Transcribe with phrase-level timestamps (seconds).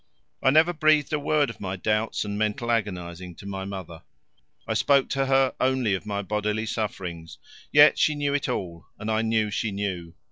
[0.41, 4.01] I never breathed a word of my doubts and mental agonizing to my mother;
[4.67, 7.37] I spoke to her only of my bodily sufferings;
[7.71, 10.15] yet she knew it all, and I knew that she knew.